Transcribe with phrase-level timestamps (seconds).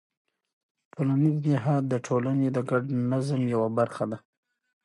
[0.93, 4.17] ټولنیز نهاد د ټولنې د ګډ نظم یوه برخه ده.